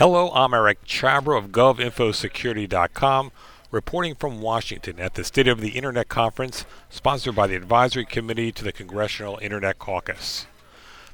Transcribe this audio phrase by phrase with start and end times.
[0.00, 3.32] Hello, I'm Eric Chabrow of GovInfoSecurity.com,
[3.70, 8.50] reporting from Washington at the State of the Internet Conference, sponsored by the Advisory Committee
[8.50, 10.46] to the Congressional Internet Caucus.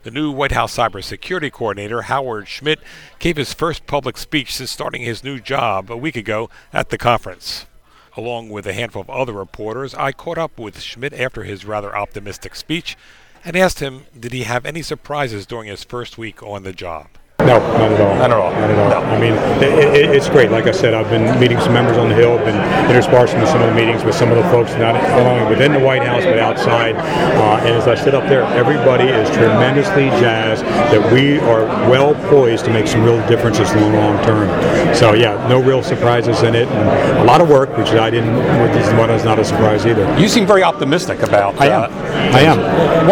[0.04, 2.78] The new White House Cybersecurity Coordinator, Howard Schmidt,
[3.18, 6.96] gave his first public speech since starting his new job a week ago at the
[6.96, 7.66] conference.
[8.16, 11.96] Along with a handful of other reporters, I caught up with Schmidt after his rather
[11.96, 12.96] optimistic speech
[13.44, 17.08] and asked him did he have any surprises during his first week on the job.
[17.40, 18.14] No, not at all.
[18.16, 18.50] Not at all.
[18.50, 19.02] Not at all.
[19.02, 19.08] No.
[19.08, 20.50] I mean, it, it, it's great.
[20.50, 23.48] Like I said, I've been meeting some members on the Hill, I've been interspersed with
[23.48, 26.24] some of the meetings with some of the folks, not only within the White House,
[26.24, 26.96] but outside.
[26.96, 32.14] Uh, and as I sit up there, everybody is tremendously jazzed that we are well
[32.30, 34.48] poised to make some real differences in the long term.
[34.94, 36.68] So, yeah, no real surprises in it.
[36.68, 39.84] And a lot of work, which I didn't, which is what is not a surprise
[39.86, 40.18] either.
[40.18, 41.60] You seem very optimistic about.
[41.60, 41.92] I am.
[41.92, 43.04] uh, I am.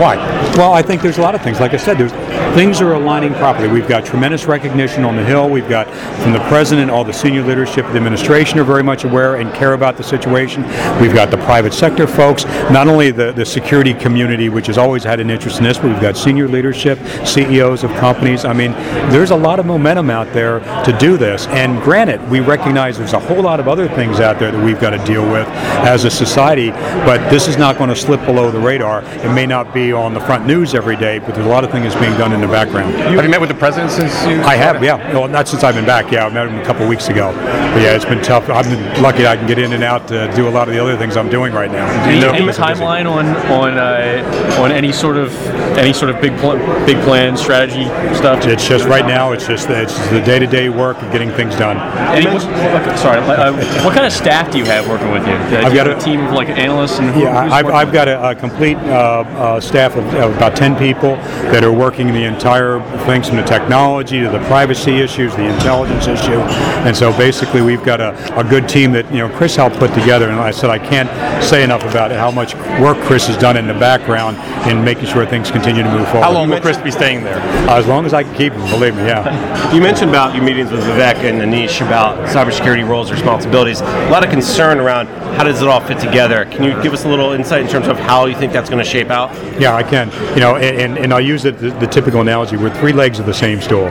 [0.00, 0.16] Why?
[0.56, 1.60] Well, I think there's a lot of things.
[1.60, 2.12] Like I said, there's
[2.54, 3.66] things are aligning properly.
[3.66, 5.50] We've got tremendous recognition on the Hill.
[5.50, 5.88] We've got
[6.22, 9.52] from the president, all the senior leadership of the administration are very much aware and
[9.52, 10.62] care about the situation.
[11.00, 15.02] We've got the private sector folks, not only the, the security community, which has always
[15.02, 18.44] had an interest in this, but we've got senior leadership, CEOs of companies.
[18.44, 18.70] I mean,
[19.10, 21.48] there's a lot of momentum out there to do this.
[21.48, 24.80] And granted, we recognize there's a whole lot of other things out there that we've
[24.80, 25.48] got to deal with
[25.82, 29.02] as a society, but this is not going to slip below the radar.
[29.02, 31.72] It may not be on the front news every day, but there's a lot of
[31.72, 32.94] things being done in the background.
[33.32, 34.42] Met with the president since you?
[34.42, 34.96] I have, yeah.
[35.14, 36.12] Well, not since I've been back.
[36.12, 37.32] Yeah, I met him a couple weeks ago.
[37.32, 38.50] But yeah, it's been tough.
[38.50, 40.80] I've been lucky I can get in and out to do a lot of the
[40.82, 41.86] other things I'm doing right now.
[42.04, 45.34] Any, No, any it's timeline on on uh, on any sort of
[45.78, 48.44] any sort of big pl- big plan strategy stuff?
[48.44, 49.32] It's just right now.
[49.32, 51.78] It's just it's just the day-to-day work of getting things done.
[52.14, 55.32] Any, what, what- sorry, uh, what kind of staff do you have working with you?
[55.32, 57.52] Uh, I've do you got have a- team of like analysts and who, Yeah, who's
[57.52, 61.16] I've, I've got a, a complete uh, uh, staff of, of about 10 people
[61.52, 62.80] that are working the entire
[63.22, 66.40] things from the technology to the privacy issues, the intelligence issue.
[66.86, 69.92] And so basically we've got a, a good team that, you know, Chris helped put
[69.94, 70.28] together.
[70.28, 71.08] And I said I can't
[71.42, 74.36] say enough about how much work Chris has done in the background
[74.68, 76.24] in making sure things continue to move forward.
[76.24, 77.38] How long will Chris be staying there?
[77.68, 79.72] Uh, as long as I can keep him, believe me, yeah.
[79.72, 83.80] You mentioned about your meetings with Vivek and Aneesh about cybersecurity roles and responsibilities.
[83.80, 85.06] A lot of concern around
[85.36, 86.44] how does it all fit together.
[86.46, 88.82] Can you give us a little insight in terms of how you think that's going
[88.82, 89.32] to shape out?
[89.60, 90.10] Yeah, I can.
[90.34, 92.56] You know, and, and, and I'll use it, the, the typical analogy.
[92.56, 93.84] We're three legs of the same stool.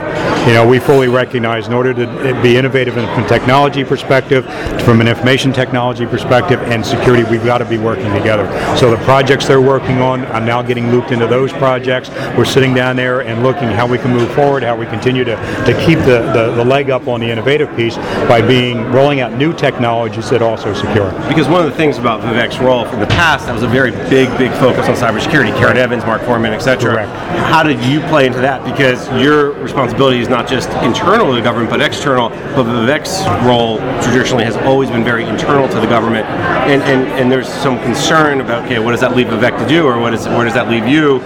[0.46, 4.44] You know, we fully recognize in order to be innovative from a technology perspective,
[4.82, 8.46] from an information technology perspective, and security, we've got to be working together.
[8.76, 12.10] So the projects they're working on, I'm now getting looped into those projects.
[12.36, 15.36] We're sitting down there and looking how we can move forward, how we continue to,
[15.36, 17.96] to keep the, the, the leg up on the innovative piece
[18.28, 21.12] by being rolling out new technologies that also secure.
[21.28, 23.92] Because one of the things about Vivek's role from the past, that was a very
[24.10, 25.56] big, big focus on cybersecurity.
[25.56, 27.06] Karen Evans, Mark Forman, etc.
[27.52, 28.64] How did you play into that?
[28.64, 32.28] Because your responsibility is not just internal to the government, but external.
[32.28, 37.32] But Vivek's role traditionally has always been very internal to the government, and and, and
[37.32, 40.26] there's some concern about okay, what does that leave Vivek to do, or what is
[40.26, 41.20] where does that leave you?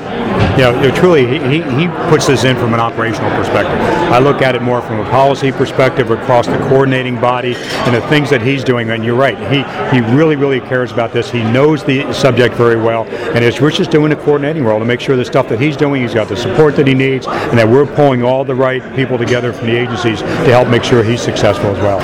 [0.56, 3.78] You know, truly, he, he, puts this in from an operational perspective.
[4.10, 8.00] I look at it more from a policy perspective across the coordinating body and the
[8.08, 8.90] things that he's doing.
[8.90, 9.62] And you're right, he,
[9.94, 11.30] he really, really cares about this.
[11.30, 13.04] He knows the subject very well.
[13.04, 16.02] And Rich is doing the coordinating role to make sure the stuff that he's doing,
[16.02, 19.18] he's got the support that he needs, and that we're pulling all the right people
[19.18, 22.00] together from the agencies to help make sure he's successful as well.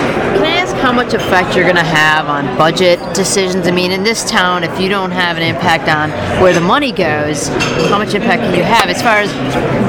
[0.82, 3.68] How much effect you're going to have on budget decisions?
[3.68, 6.10] I mean, in this town, if you don't have an impact on
[6.42, 7.46] where the money goes,
[7.88, 9.30] how much impact can you have as far as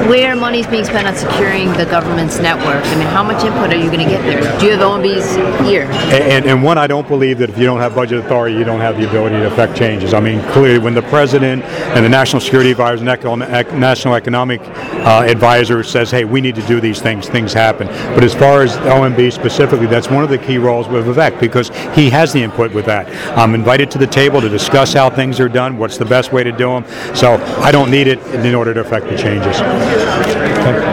[0.08, 2.84] where money is being spent on securing the government's network?
[2.84, 4.58] I mean, how much input are you going to get there?
[4.58, 5.36] Do you have OMB's
[5.68, 5.84] ear?
[6.12, 8.80] And, and one, I don't believe that if you don't have budget authority, you don't
[8.80, 10.14] have the ability to affect changes.
[10.14, 15.24] I mean, clearly, when the president and the national security advisor and national economic uh,
[15.26, 17.86] advisor says, "Hey, we need to do these things," things happen.
[18.14, 21.68] But as far as OMB specifically, that's one of the key roles with Vivek because
[21.94, 23.08] he has the input with that.
[23.38, 26.44] I'm invited to the table to discuss how things are done, what's the best way
[26.44, 26.84] to do them.
[27.14, 29.60] So I don't need it in order to affect the changes.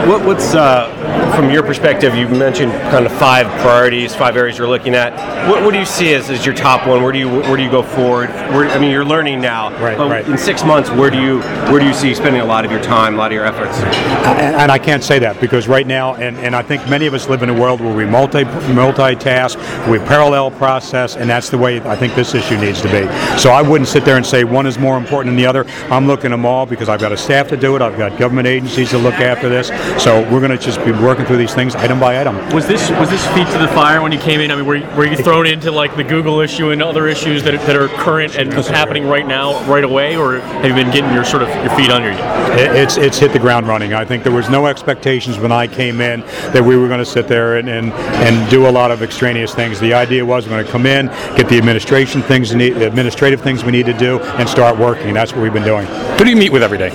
[0.07, 0.87] What, what's uh,
[1.31, 2.15] from your perspective?
[2.15, 5.13] You mentioned kind of five priorities, five areas you're looking at.
[5.49, 7.01] What, what do you see as, as your top one?
[7.01, 8.29] Where do you where do you go forward?
[8.29, 10.27] Where, I mean, you're learning now, Right, but right.
[10.27, 11.39] in six months, where do you
[11.71, 13.77] where do you see spending a lot of your time, a lot of your efforts?
[13.77, 17.13] and, and I can't say that because right now, and, and I think many of
[17.13, 19.57] us live in a world where we multi multitask,
[19.89, 23.07] we parallel process, and that's the way I think this issue needs to be.
[23.39, 25.65] So I wouldn't sit there and say one is more important than the other.
[25.89, 27.81] I'm looking at them all because I've got a staff to do it.
[27.81, 29.67] I've got government agencies to look after this.
[30.03, 32.35] So we're going to just be working working through these things item by item.
[32.53, 34.51] Was this was this feet to the fire when you came in?
[34.51, 37.43] I mean, were you, were you thrown into like the Google issue and other issues
[37.43, 41.13] that, that are current and happening right now, right away, or have you been getting
[41.13, 42.17] your sort of your feet under you?
[42.59, 43.93] It- It's it's hit the ground running.
[43.93, 46.21] I think there was no expectations when I came in
[46.53, 49.53] that we were going to sit there and, and, and do a lot of extraneous
[49.53, 49.79] things.
[49.79, 51.07] The idea was we're going to come in,
[51.37, 55.13] get the administration things, need, the administrative things we need to do, and start working.
[55.13, 55.85] That's what we've been doing.
[56.17, 56.89] Who do you meet with every day?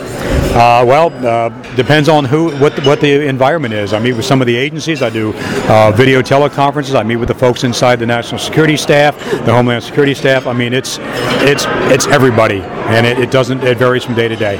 [0.56, 3.92] Uh, well, uh, depends on who, what, the, what the environment is.
[3.92, 5.02] I meet with some of the agencies.
[5.02, 6.98] I do uh, video teleconferences.
[6.98, 10.46] I meet with the folks inside the national security staff, the homeland security staff.
[10.46, 10.98] I mean, it's
[11.42, 13.62] it's it's everybody, and it, it doesn't.
[13.62, 14.56] It varies from day to day.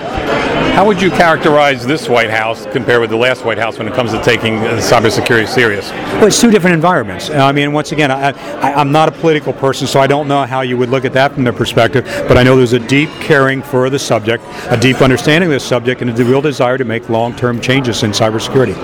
[0.77, 3.95] How would you characterize this White House compared with the last White House when it
[3.95, 5.91] comes to taking uh, cybersecurity serious?
[5.91, 7.31] Well, it's two different environments.
[7.31, 10.45] I mean, once again, I, I, I'm not a political person, so I don't know
[10.45, 12.05] how you would look at that from their perspective.
[12.29, 15.61] But I know there's a deep caring for the subject, a deep understanding of the
[15.61, 18.75] subject, and a real desire to make long-term changes in cybersecurity.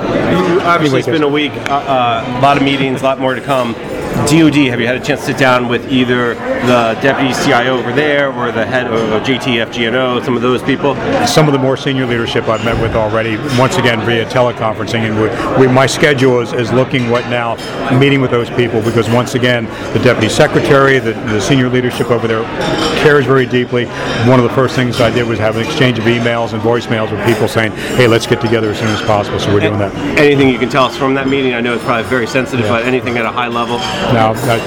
[0.65, 3.41] Obviously, it's been a week, uh, uh, a lot of meetings, a lot more to
[3.41, 3.75] come.
[4.13, 7.93] DoD, have you had a chance to sit down with either the deputy CIO over
[7.93, 10.95] there or the head of JTF GNO, some of those people?
[11.27, 15.59] Some of the more senior leadership I've met with already, once again via teleconferencing, and
[15.59, 17.57] we, we, my schedule is, is looking what now,
[17.99, 22.29] meeting with those people because once again, the deputy secretary, the, the senior leadership over
[22.29, 22.43] there
[23.03, 23.87] cares very deeply.
[24.27, 27.11] One of the first things I did was have an exchange of emails and voicemails
[27.11, 29.95] with people saying, "Hey, let's get together as soon as possible." So we're doing that.
[30.19, 31.55] Anything you can tell us from that meeting?
[31.55, 33.79] I know it's probably very sensitive, but anything at a high level?
[34.13, 34.61] No, that,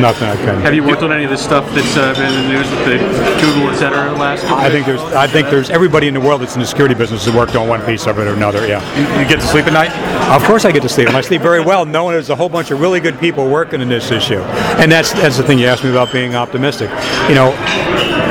[0.00, 0.60] nothing I can.
[0.62, 2.84] Have you worked on any of this stuff that's uh, been in the news with
[2.86, 2.96] the
[3.40, 4.44] Google, et cetera, last?
[4.44, 7.24] I think there's, I think there's everybody in the world that's in the security business
[7.24, 8.66] has worked on one piece of it or another.
[8.66, 8.80] Yeah.
[9.20, 9.90] You get to sleep at night?
[10.34, 12.48] Of course, I get to sleep, and I sleep very well, knowing there's a whole
[12.48, 14.40] bunch of really good people working in this issue.
[14.80, 16.90] And that's that's the thing you asked me about being optimistic.
[17.28, 17.50] You know,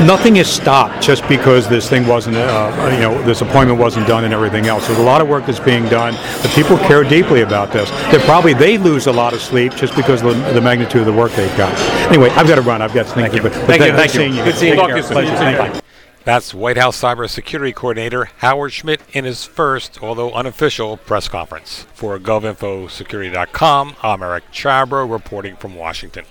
[0.05, 4.23] nothing is stopped just because this thing wasn't, uh, you know, this appointment wasn't done
[4.23, 4.87] and everything else.
[4.87, 6.13] There's a lot of work that's being done.
[6.41, 7.89] The people care deeply about this.
[7.89, 11.07] That probably they lose a lot of sleep just because of the, the magnitude of
[11.07, 11.77] the work they've got.
[12.09, 12.81] Anyway, I've got to run.
[12.81, 13.43] I've got things to do.
[13.43, 13.93] But, but Thank you.
[13.93, 14.19] Thank you.
[14.19, 14.43] seeing you.
[14.43, 14.79] Good seeing you.
[14.79, 14.89] Care.
[14.89, 15.13] to you soon.
[15.13, 15.31] Pleasure.
[15.31, 15.57] You too.
[15.57, 15.81] Thank you.
[16.27, 21.85] That's White House Cybersecurity Coordinator Howard Schmidt in his first, although unofficial, press conference.
[21.93, 26.25] For GovInfoSecurity.com, I'm Eric Chabrow reporting from Washington.